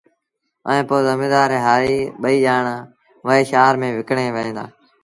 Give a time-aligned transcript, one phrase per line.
[0.69, 2.87] ائيٚݩ پو زميݩدآر هآريٚ ٻئيٚ ڄآڻآݩ
[3.25, 4.65] وهي شآهر ميݩ وڪڻڻ وهيݩ دآ